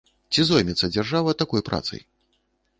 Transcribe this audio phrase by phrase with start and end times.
[0.35, 2.05] Ці зоймецца дзяржава такой працай?